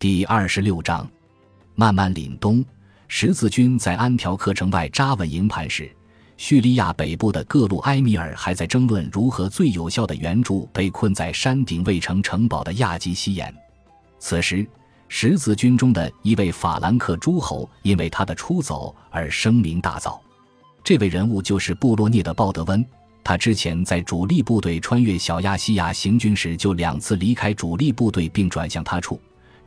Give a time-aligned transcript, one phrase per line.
[0.00, 1.06] 第二十六章，
[1.74, 2.64] 慢慢凛冬，
[3.06, 5.94] 十字军在安条克城外扎稳营盘时，
[6.38, 13.54] 叙利亚北部的各路埃米尔还在争论如何最有效的援助被困在山顶未成城堡的亚基西延。
[14.18, 14.66] 此时，
[15.08, 20.18] 十字军中的一位法兰克诸侯因为他的出走而声名大噪。
[20.82, 22.82] 这位人物就是布洛涅的鲍德温。
[23.22, 29.20] 他之前在主力部队穿越小亚细亚行军时，就两次离开主力部队并转向他处。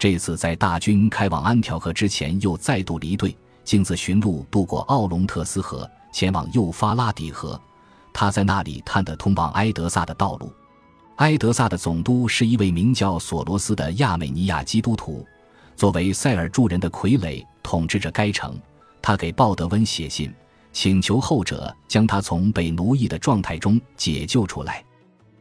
[0.04, 3.34] 这次在大军开往安条克之前，又再度离队，
[3.64, 7.58] 径自寻路渡过奥龙特斯河，前往幼发拉底河。
[8.12, 10.52] 他在那里探得通往埃德萨的道路。
[11.20, 15.26] 埃德萨的总督是一位名叫索罗斯的亚美尼亚基督徒，
[15.74, 18.60] 作为塞尔柱人的傀儡，统治着该城。
[19.02, 20.30] 他给鲍德温写信。
[20.74, 24.84] 请求后者将他从被奴役的状态中解救出来。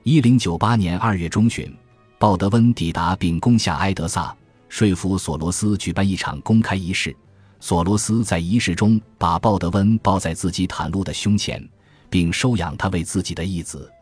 [0.05, 1.77] 一零九八年二月中旬，
[2.17, 4.33] 鲍德温抵达并攻下埃德萨，
[4.73, 7.15] 说服索罗斯举办一场公开仪式。
[7.61, 11.63] 索罗斯在仪式中把鲍德温抱在自己袒露的胸前，
[12.09, 13.93] 并收养他为自己的义子。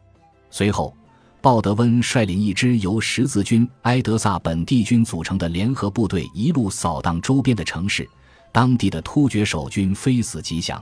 [0.49, 0.97] 随后，
[1.41, 8.09] 鲍德温率领一支由十字军、埃德萨本地军组成的联合部队，一路扫荡周边的城市，
[8.53, 10.81] 当地的突厥守军非死即降。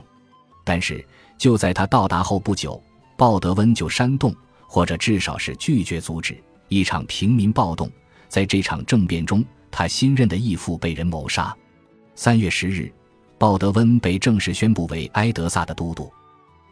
[0.67, 1.03] 但是
[1.39, 2.79] 就在他到达后不久，
[3.17, 4.37] 鲍德温就煽动，
[4.67, 7.91] 或者至少是拒绝阻止一场平民暴动。
[8.29, 11.55] 在这场政变中，他新任的义父被人谋杀。
[12.15, 12.93] 三月十日，
[13.39, 16.13] 鲍德温被正式宣布为埃德萨的都督。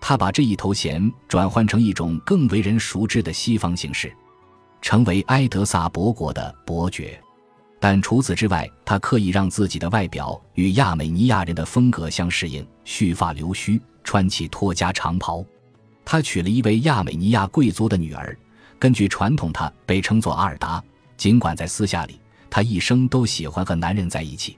[0.00, 4.12] 他把这一头衔转换成一种更为人熟知的西方形式，
[4.82, 7.20] 成为埃德萨伯国的伯爵。
[7.78, 15.44] 但除此之外，他刻意让自己的外表与亚美尼亚人的风格相适应，蓄发留须，穿起托加长袍。
[16.04, 18.36] 他娶了一位亚美尼亚贵族的女儿，
[18.78, 20.82] 根据传统，他被称作阿尔达。
[21.16, 24.56] 尽管在私下里，他一生都喜欢和男人在一起，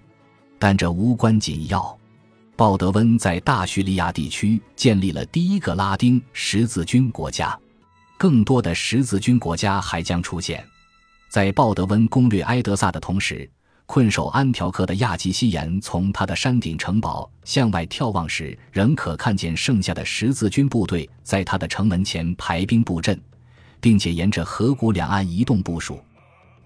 [0.58, 1.96] 但这无关紧要。
[2.56, 7.56] 鲍德温在大叙利亚地区建立了第一个拉丁十字军国家，
[8.16, 10.64] 更多的十字军国家还将出现。
[11.28, 13.48] 在鲍德温攻略埃德萨的同时，
[13.86, 23.18] 困守安条克的亚基西延从他的山顶城堡向外眺望时，仍可看见剩下的十字军部队在他的城门前排兵布阵，
[23.80, 26.00] 并且沿着河谷两岸移动部署。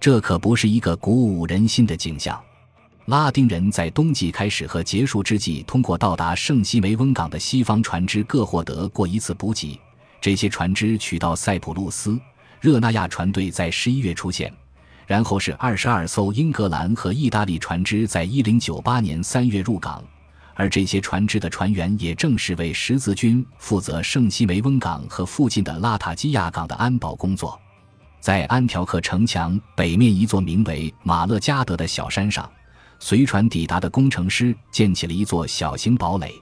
[0.03, 2.37] 这可不是一个鼓舞人心的景象。
[3.05, 9.79] 拉丁人在冬季开始和结束之际，通过到达圣西梅翁港的西方船只各获得过一次补给。
[10.19, 12.19] 这些船只取到塞浦路斯。
[12.59, 14.53] 热那亚船队在十一月出现，
[15.07, 20.03] 然后是二十二艘英格兰和意大利船只在一零九八年三月入港，
[20.53, 27.57] 而这些船只的船员也正是为十字军负责圣西梅翁港和附近的拉塔基亚港的安保工作。
[28.23, 32.49] 在安条克城墙北面一座名为马勒加德的小山上，
[32.97, 36.33] 随船抵达的工程师建起了一座小型堡垒。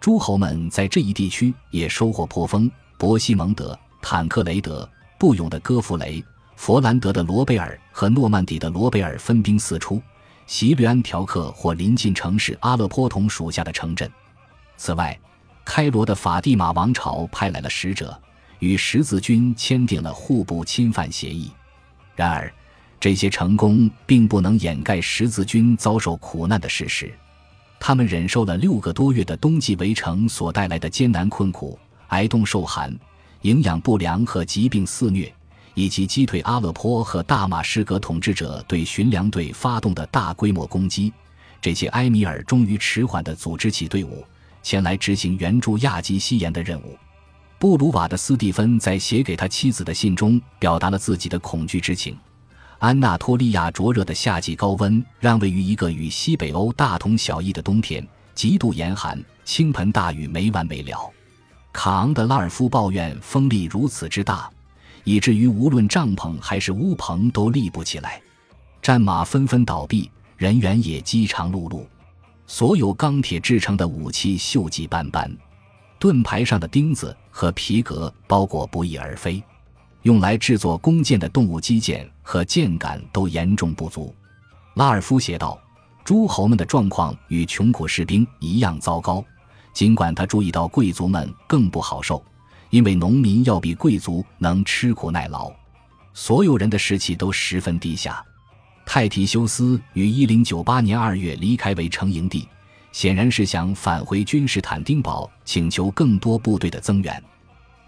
[0.00, 2.68] 诸侯们在这一地区也收获颇丰，
[2.98, 4.88] 伯西蒙德、坦克雷德。
[5.16, 6.20] 布勇的戈弗雷、
[6.56, 10.02] 佛兰德的罗贝尔和诺曼底的罗贝尔分兵四出，
[10.48, 14.10] 袭掠安条克或临近城市阿勒颇同属下的城镇。
[14.76, 15.16] 此外，
[15.64, 18.20] 开罗的法蒂玛王朝派来了使者，
[18.62, 21.50] 与十字军签订了互不侵犯协议。
[22.14, 22.50] 然而，
[23.00, 27.12] 这些成功并不能掩盖十字军遭受苦难的事实。
[27.80, 32.96] 他们忍受了六个多月的冬季围城所带来的艰难困苦，挨冻受寒。
[33.40, 35.34] 营养不良和疾病肆虐，
[35.74, 41.12] 以及击退阿勒颇和大马士革统治者对巡粮队发动的大规模攻击，
[41.60, 44.24] 这些埃米尔终于迟缓地组织起队伍，
[44.62, 46.96] 前来执行援助亚基西延的任务。
[47.62, 52.18] 布鲁瓦的斯蒂芬在写给他妻子的信中表达了自己的恐惧之情。
[52.80, 61.08] 安纳托利亚灼热的夏季高温，让位于一个与西北欧大同小异的冬天，极度严寒，倾盆大雨没完没了。
[61.72, 64.50] 卡昂德拉尔夫抱怨风力如此之大，
[65.04, 68.20] 以至于无论帐篷还是屋棚都立不起来，
[68.82, 71.86] 战马纷纷倒闭，人员也饥肠辘辘。
[72.44, 75.30] 所有钢铁制成的武器锈迹斑斑，
[76.02, 79.40] 盾牌上的钉子和皮革包裹不翼而飞，
[80.02, 84.12] 用来制作弓箭的动物肌腱和箭杆都严重不足。
[84.74, 85.56] 拉尔夫写道
[86.02, 89.24] ：“诸侯们的状况与穷苦士兵一样糟糕。”
[89.72, 92.20] 尽管他注意到贵族们更不好受，
[92.70, 95.52] 因为农民要比贵族能吃苦耐劳，
[96.14, 98.20] 所有人的士气都十分低下。
[98.84, 102.48] 泰提修斯于一零九八年二月离开围城营地，
[102.92, 107.22] 显然是想返回君士坦丁堡，请求更多部队的增援。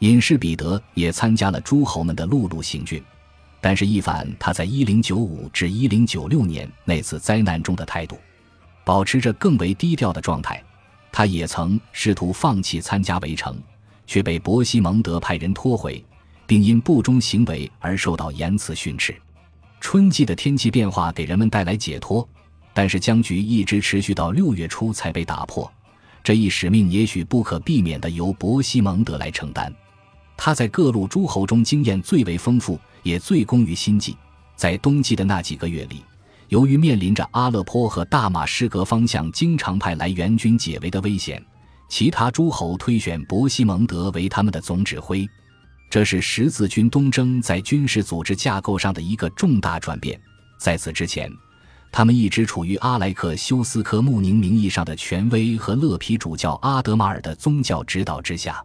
[0.01, 3.03] 隐士彼得也参加了诸侯们的陆路行军，
[3.61, 8.19] 但是一反他在1095至1096年那次灾难中的态度，
[8.85, 10.63] 保持着更为低调的状态。
[11.13, 13.57] 他也曾试图放弃参加围城，
[14.07, 16.05] 却被伯西蒙德派人拖回，
[16.45, 19.15] 并因不忠行为而受到严词训斥。
[19.81, 22.29] 春季的天气变化给人们带来解脱，
[22.75, 25.73] 但是僵局一直持续到六月初才被打破。
[26.23, 29.73] 这一使命也许不可避免地由伯西蒙德来承担。
[30.37, 34.17] 他在各路诸侯中经验最为丰富，也最工于心计。
[34.57, 36.03] 在冬季的那几个月里。
[36.49, 41.43] 由于面临着阿勒颇和大马士革方向经常派来援军解围的危险，
[41.89, 45.27] 其他诸侯推选伯西蒙德为他们的总指挥，
[45.91, 50.21] 这是十字军东征在军事组织架构上的一个重大转变。
[50.59, 51.33] 在此之前，
[51.97, 58.61] 他们一直处于阿莱克修斯科穆宁名义上的权威和勒皮主教阿德马尔的宗教指导之下。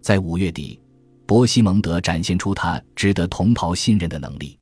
[0.00, 0.80] 在五月底，
[1.26, 4.58] 伯西蒙德展现出他值得同袍信任的能力。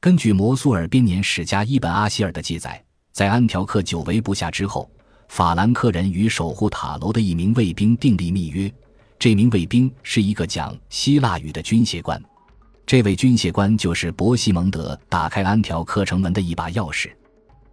[0.00, 4.90] 根据摩苏尔编年史家伊本阿希尔的记载，在安条克久围不下之后，
[5.30, 8.70] 法兰克人与守护塔楼的一名卫兵订立密约。
[9.18, 12.22] 这名卫兵是一个讲希腊语的军械官，
[12.84, 17.10] 这位军械官就是伯西蒙德打开安条克城门的一把钥匙。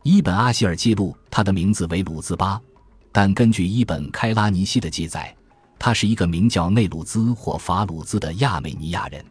[0.04, 2.60] 伊本阿希尔记录他的名字为鲁兹巴，
[3.10, 5.34] 但根据伊本开拉尼西的记载，
[5.80, 9.24] 他是一个名叫内鲁兹或法鲁兹的亚美尼亚人。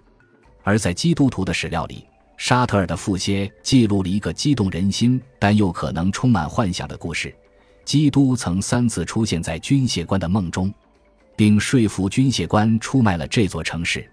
[0.62, 2.06] 而在基督徒的史料里，
[2.38, 7.34] 沙特尔的副歇记录了一个激动人心但又可能充满幻想的故事：
[7.84, 10.72] 基督曾三次出现在军械官的梦中，
[11.36, 14.10] 并说服军械官出卖了这座城市。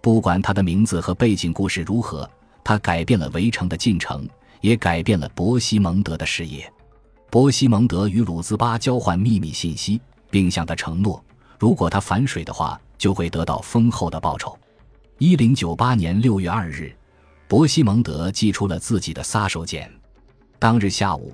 [0.00, 2.30] 不管他的名字和背景故事如何，
[2.62, 4.28] 他改变了围城的进程，
[4.66, 6.68] 也改变了伯西蒙德的事业。
[7.30, 11.24] 伯西蒙德与鲁兹巴交换秘密信息，并向他承诺，
[11.56, 14.58] 如果他反水的话，就会得到丰厚的报酬。
[15.18, 16.92] 一零九八年六月二日。
[17.46, 19.88] 伯西蒙德寄出了自己的杀手锏。
[20.58, 21.32] 当日下午，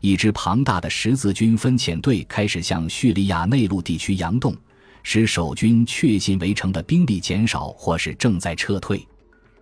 [0.00, 4.56] 一支庞大的十字军分遣队开始向叙利亚内陆地区佯动，
[5.04, 9.06] 使守军确信围城的兵力减少或是正在撤退。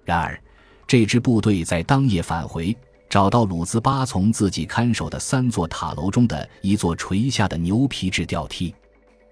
[0.07, 0.43] 然而，
[0.87, 2.75] 这支部队在当夜返回，
[3.11, 8.73] 找到鲁兹巴从自己看守的三座塔楼中的一座垂下的牛皮质吊梯。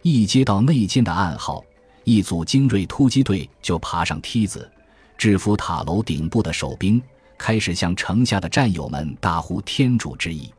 [0.03, 1.65] 一接到内奸的暗号，
[2.03, 4.69] 一组精锐突击队就爬上梯子。
[5.17, 7.01] 制服塔楼顶部的守兵
[7.39, 10.53] 开始向城下的战友们大呼天主之意。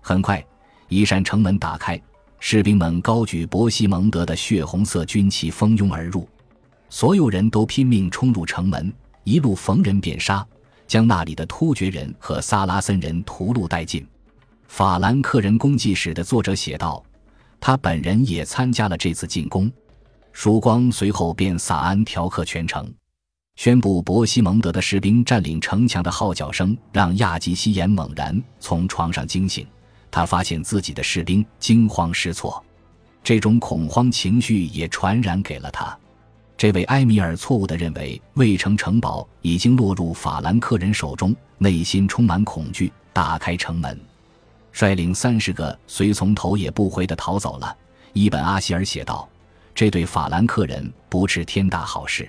[0.00, 0.44] 很快，
[0.88, 2.00] 一扇城门打开，
[2.40, 6.28] 士兵们高举伯西蒙德的血红色军旗蜂拥而入。
[6.90, 8.92] 所有人都拼命冲入城门，
[9.22, 10.44] 一路逢人便杀，
[10.86, 14.06] 将那里的突厥人和萨拉森人屠戮殆尽。
[14.68, 17.02] 法兰克人功绩史的作者写道
[17.60, 19.70] ：“他本人也参加了这次进攻。”
[20.32, 22.92] 曙光随后便洒安条克全城。
[23.54, 29.66] 宣布伯西蒙德的士兵占领城墙的号角声让亚吉西延猛然从床上惊醒，
[30.10, 32.62] 他发现自己的士兵惊慌失措，
[33.24, 35.98] 这种恐慌情绪也传染给了他。
[36.56, 44.00] 这位埃米尔错误地认为卫城城堡已经落入法兰克人手中，内心充满恐惧，打开城门，
[44.72, 47.76] 率领三十个随从头也不回地逃走了。
[48.14, 49.28] 伊本阿希尔写道
[49.74, 52.26] ：“这对法兰克人不是天大好事。”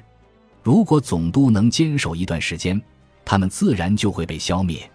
[0.62, 2.81] 如果总督能坚守一段时间，
[3.23, 4.89] 他们自然就会被消灭。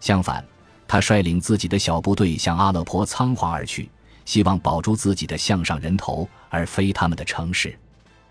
[0.00, 0.44] 相反，
[0.86, 3.88] 他率领自己的小部队向阿勒颇仓皇而去，
[4.26, 7.74] 希望保住自己的项上人头，而非他们的城市。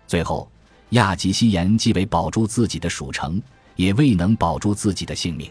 [0.06, 0.48] 最后，
[0.90, 3.40] 亚吉西延既未保住自己的属城，
[3.74, 5.50] 也未能保住自己的性命。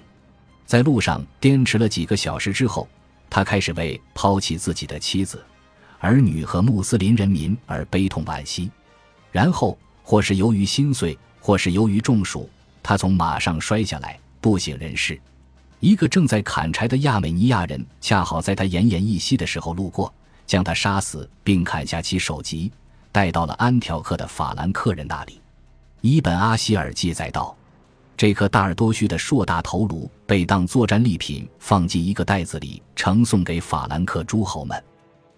[0.65, 2.88] 在路上颠迟了几个小时之后，
[3.29, 5.43] 他开始为抛弃自己的妻子、
[6.00, 8.71] 儿女和穆斯林人民而悲痛惋惜，
[9.31, 9.77] 然后。
[10.07, 12.47] 或是由于心碎，或是由于中暑，
[12.83, 15.19] 他从马上摔下来，不省人事。
[15.79, 20.13] 一个正在砍柴的亚美尼亚人恰好在他奄奄一息的时候路过，
[20.45, 22.71] 将他杀死，并砍下其首级，
[23.15, 25.39] 带到了安条克的法兰克人那里。
[26.01, 27.55] 伊本阿希尔记载道
[28.17, 34.84] ：“这颗大耳多须的硕大头颅被当作战利品放进一个袋子里，呈送给法兰克诸侯们。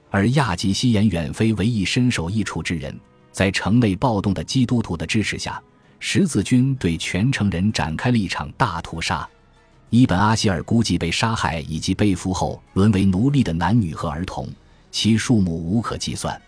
[0.09, 2.99] 而亚吉西延远非唯一身首异处之人。”
[3.31, 5.61] 在城内暴动的基督徒的支持下，
[5.99, 9.29] 十字军对全城人展开了一场大屠杀。
[9.91, 14.49] 伊本阿希尔估计被杀害以及被俘后沦为奴隶的男女和儿童，
[14.89, 16.41] 其数目无可计算。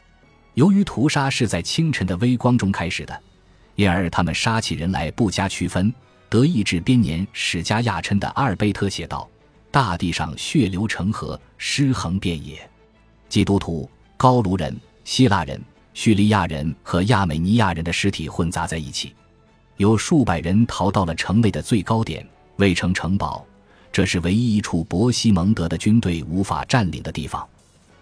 [0.60, 3.18] 由于屠杀是在清晨的微光中开始的，
[3.76, 5.94] 因而他们杀起人来不加区分。
[6.28, 9.26] 德意志编年史家亚琛的阿尔贝特写道
[9.72, 12.60] ：“大地上血流成河，尸横遍野。
[13.30, 14.76] 基督徒、高卢人、
[15.06, 15.62] 希腊人。”
[15.96, 19.16] 叙利亚人和亚美尼亚人的尸体混杂在一起，
[19.78, 23.46] 有数百人逃到了城内的最高点——卫城城堡，
[23.94, 27.48] 这是唯一一处伯西蒙德的军队无法占领的地方。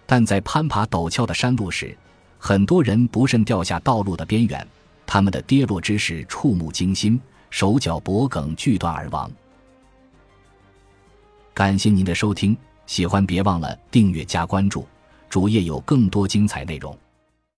[0.07, 1.95] 但在攀爬陡峭的山路时，
[2.39, 4.65] 很多人不慎掉下道路的边缘，
[5.05, 9.31] 他们的跌落之势触目惊心，手脚脖梗锯断而亡。
[11.53, 14.87] 感谢您的收听，喜欢别忘了订阅加关注，
[15.29, 16.97] 主页有更多精彩内容。